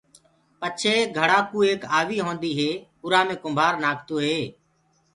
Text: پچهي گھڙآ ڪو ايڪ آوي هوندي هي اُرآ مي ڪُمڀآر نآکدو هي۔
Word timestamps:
پچهي 0.59 0.99
گھڙآ 1.17 1.39
ڪو 1.51 1.57
ايڪ 1.67 1.81
آوي 1.99 2.17
هوندي 2.25 2.51
هي 2.59 2.71
اُرآ 3.03 3.21
مي 3.27 3.35
ڪُمڀآر 3.43 3.73
نآکدو 3.83 4.15
هي۔ 4.25 4.39